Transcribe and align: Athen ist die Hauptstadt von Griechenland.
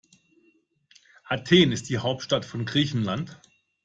Athen 1.25 1.71
ist 1.71 1.89
die 1.89 1.99
Hauptstadt 1.99 2.43
von 2.43 2.65
Griechenland. 2.65 3.39